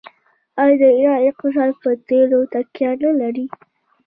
آیا 0.61 0.75
د 0.81 0.83
ایران 0.97 1.19
اقتصاد 1.29 1.71
په 1.81 1.89
تیلو 2.07 2.39
تکیه 2.53 2.91
نلري؟ 3.03 3.45